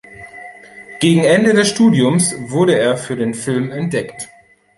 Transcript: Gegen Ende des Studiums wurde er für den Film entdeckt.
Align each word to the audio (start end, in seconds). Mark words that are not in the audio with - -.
Gegen 0.99 1.23
Ende 1.23 1.53
des 1.53 1.67
Studiums 1.69 2.33
wurde 2.39 2.75
er 2.75 2.97
für 2.97 3.15
den 3.15 3.35
Film 3.35 3.69
entdeckt. 3.69 4.29